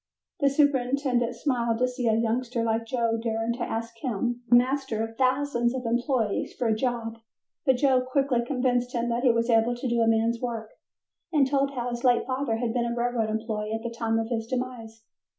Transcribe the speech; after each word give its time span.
The 0.39 0.49
superintendent 0.49 1.35
smiled 1.35 1.77
to 1.77 1.87
see 1.87 2.07
a 2.07 2.15
youngster 2.15 2.63
like 2.63 2.87
Joe 2.87 3.19
daring 3.21 3.53
to 3.53 3.61
ask 3.61 3.93
him, 4.01 4.41
the 4.49 4.55
master 4.55 5.03
of 5.03 5.15
thousands 5.15 5.75
of 5.75 5.85
employees, 5.85 6.55
for 6.57 6.65
a 6.67 6.73
job, 6.75 7.19
but 7.67 7.75
Joe 7.77 8.01
quickly 8.01 8.43
convinced 8.43 8.93
him 8.95 9.09
that 9.09 9.21
he 9.21 9.31
was 9.31 9.47
able 9.51 9.75
to 9.75 9.87
do 9.87 10.01
a 10.01 10.07
man's 10.07 10.41
work 10.41 10.71
and 11.31 11.45
told 11.45 11.73
how 11.75 11.91
his 11.91 12.03
late 12.03 12.25
father 12.25 12.55
had 12.57 12.73
been 12.73 12.91
a 12.91 12.95
railroad 12.95 13.29
employee 13.29 13.73
at 13.73 13.83
the 13.83 13.91
time 13.93 14.17
of 14.17 14.29
his 14.29 14.47
demise. 14.47 15.03